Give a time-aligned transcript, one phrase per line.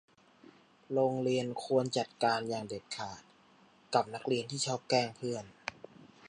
[0.93, 3.21] โรงเรียนควรจัดการอย่างเด็ดขาด
[3.93, 5.45] กับนักเรียนที่ชอบแกล้งเพื่อน